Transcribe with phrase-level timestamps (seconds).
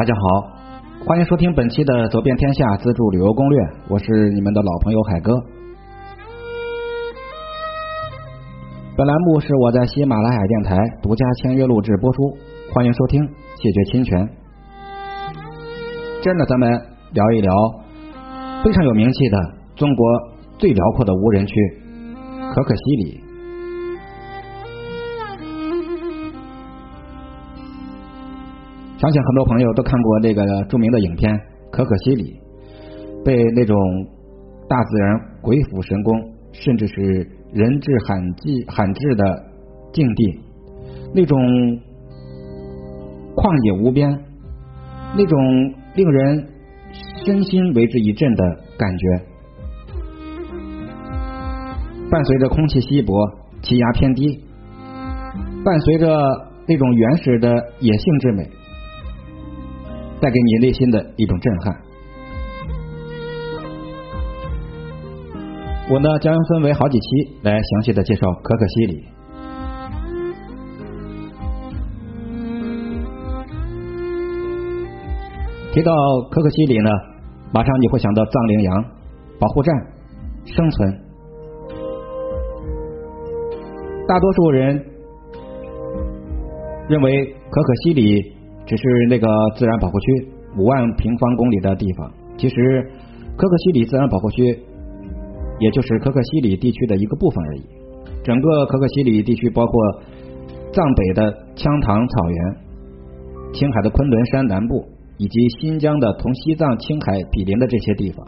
[0.00, 5.30] 大家好，欢迎收听本期的《走遍天下自助旅游攻略》，我是你们的老朋友海哥。
[8.96, 12.32] 本栏目是我在喜马拉雅电台独家签约录制播出，
[12.72, 13.22] 欢迎收听，
[13.60, 14.26] 谢绝侵权。
[16.22, 16.72] 今儿呢，咱们
[17.12, 17.52] 聊一聊
[18.64, 19.36] 非常有名气的
[19.76, 20.06] 中国
[20.56, 21.54] 最辽阔的无人区——
[22.56, 23.29] 可可西里。
[29.00, 31.34] 相信很多朋友都看过这个著名的影片
[31.70, 32.38] 《可可西里》，
[33.24, 33.74] 被那种
[34.68, 36.14] 大自然鬼斧神工，
[36.52, 37.00] 甚至是
[37.50, 39.42] 人至罕至罕至的
[39.94, 40.40] 境地，
[41.14, 41.40] 那种
[43.34, 44.22] 旷野无边，
[45.16, 46.46] 那种令人
[47.24, 48.44] 身心为之一振的
[48.76, 49.24] 感觉，
[52.10, 53.14] 伴随着空气稀薄、
[53.62, 54.44] 气压偏低，
[55.64, 56.06] 伴随着
[56.68, 57.48] 那种原始的
[57.80, 58.59] 野性之美。
[60.20, 61.76] 带给你内心的一种震撼。
[65.92, 67.06] 我呢将分为好几期
[67.42, 69.04] 来详细的介绍可可西里。
[75.72, 75.92] 提到
[76.30, 76.90] 可可西里呢，
[77.52, 78.84] 马上你会想到藏羚羊
[79.38, 79.74] 保护站、
[80.44, 81.00] 生存。
[84.06, 84.84] 大多数人
[86.88, 88.39] 认为可可西里。
[88.70, 89.26] 只是那个
[89.56, 92.54] 自然保护区五万平方公里的地方，其实
[93.36, 94.44] 可可西里自然保护区
[95.58, 97.62] 也就是可可西里地区的一个部分而已。
[98.22, 99.72] 整个可可西里地区包括
[100.72, 104.86] 藏北的羌塘草原、青海的昆仑山南部，
[105.18, 108.24] 以及新疆的同西藏、青海毗邻的这些地方。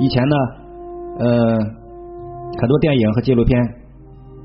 [0.00, 0.36] 以前呢，
[1.18, 3.60] 呃，很多电影和纪录片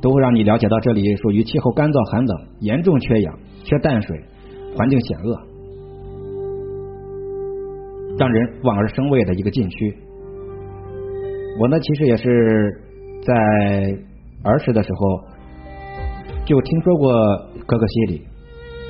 [0.01, 4.19] 都会让你了解到这里属于气候干燥寒冷、严重缺氧、缺淡水。
[4.79, 5.41] 环境险恶，
[8.17, 9.93] 让人望而生畏的一个禁区。
[11.59, 12.81] 我呢，其实也是
[13.21, 13.33] 在
[14.45, 15.21] 儿时的时候
[16.45, 17.11] 就听说过
[17.67, 18.21] 可可西里，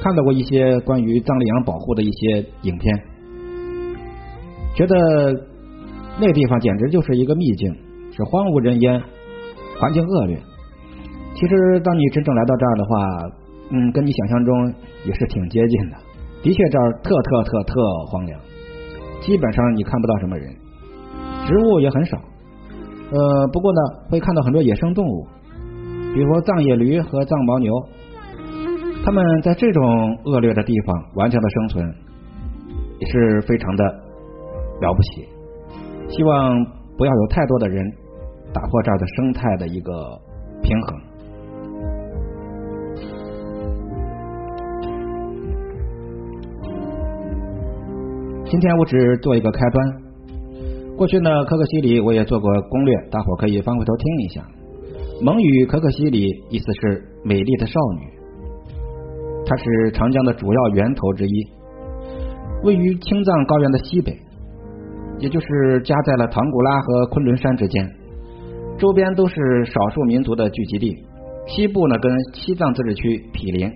[0.04, 3.04] 看到过一些关于藏羚羊保护的一些影片，
[4.76, 4.96] 觉得
[6.20, 7.74] 那地方简直就是一个秘境，
[8.16, 9.02] 是荒无人烟，
[9.80, 10.38] 环境恶劣。
[11.34, 13.39] 其实，当你真正来到这儿的话，
[13.72, 14.74] 嗯，跟你想象中
[15.06, 15.98] 也是挺接近的。
[16.42, 17.74] 的确，这儿特特特特
[18.08, 18.40] 荒凉，
[19.22, 20.56] 基本上你看不到什么人，
[21.46, 22.18] 植物也很少。
[23.12, 25.28] 呃，不过呢，会看到很多野生动物，
[26.14, 27.74] 比如说藏野驴和藏牦牛。
[29.04, 31.96] 他们在这种恶劣的地方顽强的生存，
[33.00, 35.28] 也是非常的了不起。
[36.10, 36.66] 希望
[36.98, 37.84] 不要有太多的人
[38.54, 40.20] 打破这儿的生态的一个
[40.62, 41.09] 平衡。
[48.50, 50.02] 今天我只做一个开端。
[50.98, 54.44] 过去呢，可可西里我也做过攻略，大伙可以翻回头听一下。
[55.22, 58.08] 蒙语可可西里意思是美丽的少女，
[59.46, 61.48] 它是长江的主要源头之一，
[62.64, 64.18] 位于青藏高原的西北，
[65.20, 67.88] 也就是夹在了唐古拉和昆仑山之间，
[68.80, 70.98] 周边都是少数民族的聚集地。
[71.46, 73.72] 西部呢跟西藏自治区毗邻，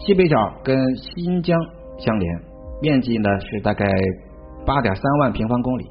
[0.00, 1.58] 西北角跟新疆
[1.98, 2.47] 相连。
[2.80, 3.84] 面积呢是大概
[4.64, 5.86] 八点三万平方公里，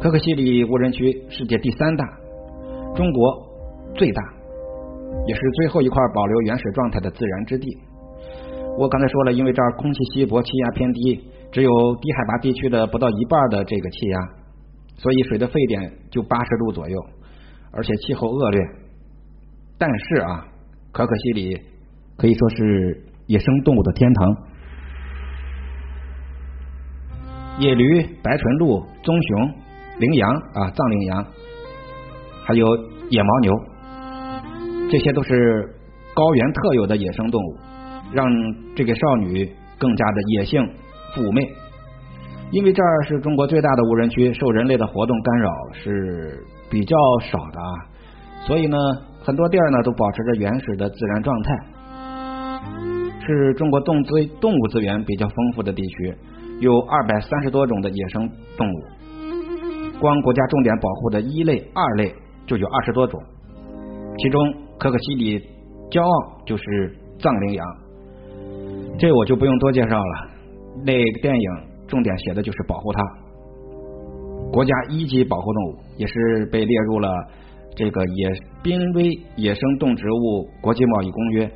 [0.00, 2.04] 可可西里无人区世界第三大，
[2.94, 3.46] 中国
[3.94, 4.22] 最大，
[5.26, 7.76] 也是最后一块保留原始状态的自然之地。
[8.78, 11.70] 我刚才说了，因为这儿空气稀薄，气压偏低，只有
[12.00, 14.18] 低海拔地区的不到一半的这个气压，
[14.96, 16.98] 所以水的沸点就八十度左右，
[17.72, 18.60] 而且气候恶劣。
[19.76, 20.46] 但是啊，
[20.92, 21.60] 可可西里
[22.16, 24.49] 可以说是野生动物的天堂。
[27.60, 29.54] 野驴、白唇鹿、棕熊、
[29.98, 31.26] 羚羊啊，藏羚羊，
[32.42, 32.66] 还有
[33.10, 33.52] 野牦牛，
[34.90, 35.68] 这些都是
[36.14, 37.56] 高原特有的野生动物，
[38.14, 38.26] 让
[38.74, 39.46] 这个少女
[39.78, 40.62] 更加的野性
[41.14, 41.46] 妩媚。
[42.50, 46.96] 因为这儿是中国最大的无人区，受人类的活动干扰是比较
[47.30, 47.72] 少的啊，
[48.46, 48.78] 所以呢，
[49.22, 51.58] 很多地儿呢都保持着原始的自然状态，
[53.26, 56.14] 是中国动资动物资源比较丰富的地区。
[56.60, 58.82] 有二百三十多种的野生动物，
[59.98, 62.14] 光国家重点保护的一类、二类
[62.46, 63.18] 就有二十多种，
[64.18, 65.40] 其中可可西里
[65.90, 66.62] 骄傲就是
[67.18, 67.66] 藏羚羊，
[68.98, 70.30] 这我就不用多介绍了。
[70.84, 71.50] 那个电影
[71.88, 73.02] 重点写的就是保护它，
[74.52, 77.10] 国家一级保护动物，也是被列入了
[77.74, 78.30] 这个野
[78.62, 81.50] 濒危野生动植物国际贸易公约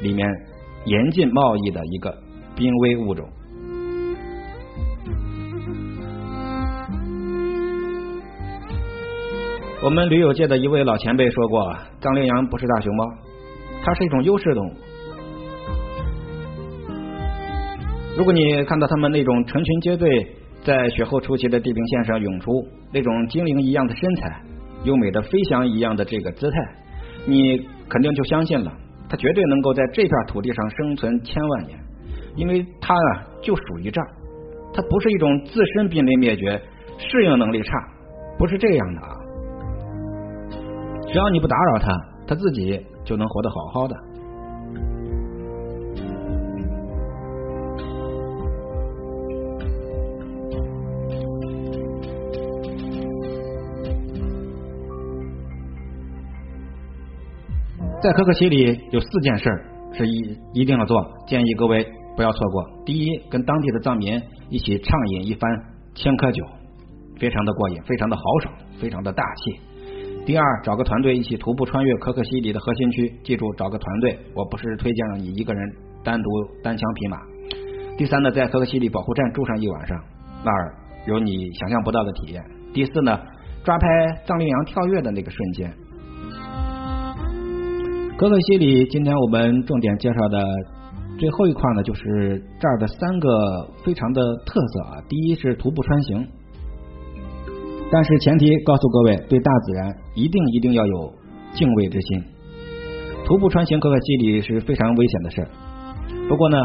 [0.00, 0.28] 里面
[0.84, 2.16] 严禁贸易的一个
[2.54, 3.28] 濒危物种。
[9.84, 13.04] 我们驴友界的一位老前辈说过，藏羚羊不是大熊猫，
[13.84, 14.72] 它是一种优势动物。
[18.16, 20.08] 如果你看到它们那种成群结队
[20.64, 22.50] 在雪后初期的地平线上涌出，
[22.94, 24.40] 那种精灵一样的身材、
[24.84, 26.56] 优美的飞翔一样的这个姿态，
[27.26, 28.72] 你肯定就相信了，
[29.10, 31.78] 它绝对能够在这片土地上生存千万年，
[32.36, 34.08] 因为它啊就属于这儿，
[34.72, 36.58] 它不是一种自身濒临灭绝、
[36.96, 37.70] 适应能力差，
[38.38, 39.20] 不是这样的啊。
[41.14, 41.92] 只要你不打扰他，
[42.26, 43.94] 他自己就能活得好好的。
[58.02, 59.44] 在可可西里有四件事
[59.92, 61.86] 是一一定要做，建议各位
[62.16, 62.64] 不要错过。
[62.84, 64.20] 第一，跟当地的藏民
[64.50, 65.48] 一起畅饮一番
[65.94, 66.44] 青稞酒，
[67.20, 69.73] 非常的过瘾，非常的豪爽，非常的大气。
[70.26, 75.62] 第二，找个团队一起徒步穿越可可西里的核心区，记住找个团队，我不是推荐让你一个人
[76.02, 76.30] 单独
[76.62, 77.18] 单枪匹马。
[77.98, 80.00] 第三呢，在可可西里保护站住上一晚上，
[80.42, 80.74] 那儿
[81.06, 82.42] 有你想象不到的体验。
[82.72, 83.20] 第四呢，
[83.64, 83.86] 抓拍
[84.24, 85.70] 藏羚羊跳跃的那个瞬间。
[88.16, 90.42] 可可西里，今天我们重点介绍的
[91.18, 93.28] 最后一块呢，就是这儿的三个
[93.84, 95.02] 非常的特色啊。
[95.06, 96.26] 第一是徒步穿行。
[97.94, 101.14] 但是前提告诉各位，对大自然一定一定要有
[101.52, 102.24] 敬畏之心。
[103.24, 105.46] 徒步穿行可可西里是非常危险的事
[106.28, 106.58] 不过呢，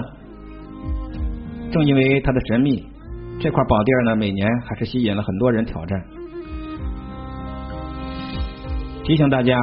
[1.71, 2.83] 正因为它的神秘，
[3.39, 6.03] 这块宝地儿呢，每年还是吸引了很多人挑战。
[9.03, 9.55] 提醒大家，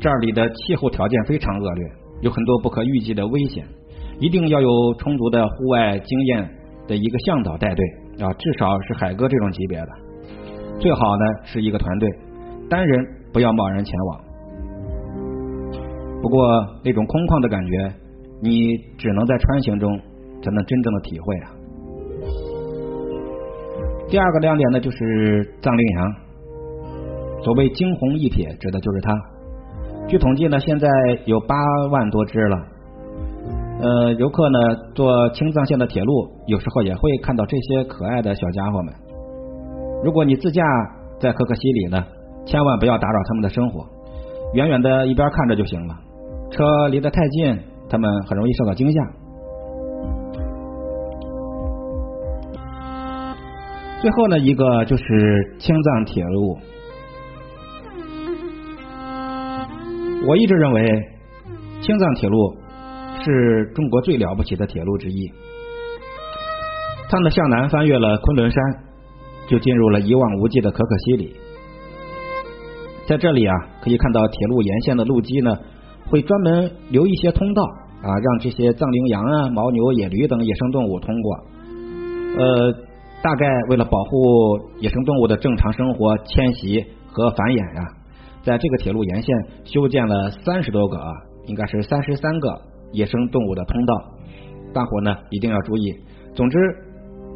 [0.00, 1.84] 这里的气候条件非常恶劣，
[2.22, 3.64] 有很多不可预计的危险，
[4.18, 6.50] 一定要有充足的户外经验
[6.88, 7.86] 的一个向导带队
[8.18, 10.05] 啊，至少是海哥这种级别的。
[10.78, 12.08] 最好呢是一个团队，
[12.68, 14.20] 单人不要贸然前往。
[16.22, 17.94] 不过那种空旷的感觉，
[18.40, 19.98] 你只能在穿行中
[20.42, 21.50] 才能真正的体会啊。
[24.08, 26.14] 第二个亮点呢就是藏羚羊，
[27.42, 29.12] 所谓惊鸿一瞥，指的就是它。
[30.08, 30.88] 据统计呢，现在
[31.24, 31.56] 有八
[31.90, 32.56] 万多只了。
[33.80, 34.58] 呃，游客呢
[34.94, 38.94] 坐青藏线的铁路，有时候也会看到这些可爱的小家伙们。
[40.04, 40.62] 如果你自驾
[41.18, 42.04] 在可可西里呢，
[42.44, 43.84] 千万不要打扰他们的生活，
[44.54, 45.96] 远远的一边看着就行了。
[46.50, 47.58] 车离得太近，
[47.88, 49.00] 他们很容易受到惊吓。
[54.00, 56.58] 最后呢，一个就是青藏铁路。
[60.28, 60.82] 我一直认为，
[61.80, 62.56] 青藏铁路
[63.24, 65.32] 是中国最了不起的铁路之一。
[67.08, 68.85] 它呢，向南翻越了昆仑山。
[69.48, 71.34] 就进入了一望无际的可可西里，
[73.06, 75.56] 在这里啊，可以看到铁路沿线的路基呢，
[76.10, 77.62] 会专门留一些通道
[78.02, 81.36] 啊，让这些藏羚羊啊、牦牛、野驴等野生动物通过。
[82.38, 82.72] 呃，
[83.22, 84.18] 大概为了保护
[84.80, 87.86] 野生动物的正常生活、迁徙和繁衍啊，
[88.42, 91.12] 在这个铁路沿线修建了三十多个啊，
[91.46, 92.60] 应该是三十三个
[92.92, 93.94] 野生动物的通道。
[94.74, 95.94] 大伙呢一定要注意。
[96.34, 96.58] 总之。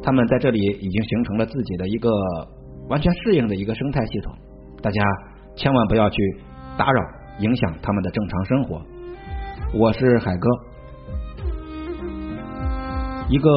[0.02, 2.10] 他们在这里已经形成了自己的一个
[2.88, 4.32] 完全适应的一个生态系统，
[4.82, 5.02] 大家
[5.54, 6.16] 千万不要去
[6.78, 7.02] 打扰、
[7.40, 8.82] 影响他们的正常生活。
[9.74, 10.48] 我是海哥，
[13.28, 13.50] 一个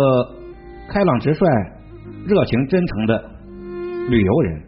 [0.90, 1.46] 开朗直率、
[2.28, 3.24] 热情真诚的
[4.10, 4.62] 旅游人。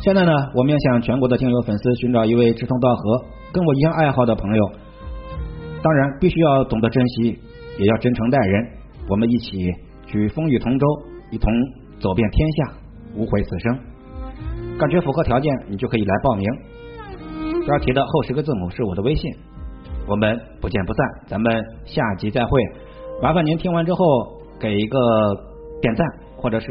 [0.00, 4.72] 现在呢，我面向全国的听友粉丝寻找一位志同道合、跟我一样爱好的朋友，
[5.82, 7.38] 当然必须要懂得珍惜，
[7.78, 8.77] 也要真诚待人。
[9.08, 9.72] 我们一起
[10.06, 10.86] 举风雨同舟，
[11.30, 11.50] 一同
[11.98, 12.72] 走遍天下，
[13.14, 13.78] 无悔此生。
[14.78, 16.46] 感觉符合条件，你就可以来报名。
[17.66, 19.32] 标题的后十个字母是我的微信。
[20.06, 22.50] 我们不见不散，咱们下集再会。
[23.22, 23.98] 麻烦您听完之后
[24.60, 24.98] 给一个
[25.80, 26.68] 点赞，或者是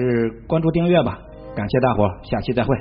[0.47, 1.19] 关注订阅吧。
[1.55, 2.75] 感谢大伙，下期再会。